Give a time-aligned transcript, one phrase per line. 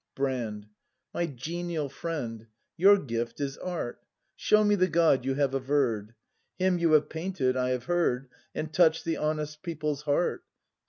[0.15, 0.65] Brand.
[1.13, 4.01] My genial friend, your gift is Art;—
[4.35, 6.15] Show me the God you have averr'd.
[6.57, 8.27] Him you have painted, I have heard.
[8.55, 10.43] And touch'd the honest people's heart.